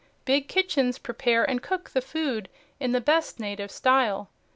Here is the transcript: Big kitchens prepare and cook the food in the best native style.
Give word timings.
Big 0.25 0.47
kitchens 0.47 0.97
prepare 0.97 1.47
and 1.47 1.61
cook 1.61 1.91
the 1.91 2.01
food 2.01 2.49
in 2.79 2.91
the 2.91 2.99
best 2.99 3.39
native 3.39 3.69
style. 3.69 4.31